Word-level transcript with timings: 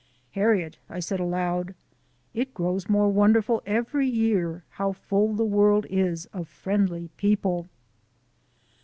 "Harriet," 0.31 0.79
I 0.89 0.99
said 0.99 1.19
aloud, 1.19 1.75
"it 2.33 2.55
grows 2.55 2.89
more 2.89 3.09
wonderful 3.09 3.61
every 3.67 4.07
year 4.07 4.63
how 4.69 4.93
full 4.93 5.35
the 5.35 5.45
world 5.45 5.85
is 5.91 6.25
of 6.33 6.47
friendly 6.47 7.09
people!" 7.17 7.69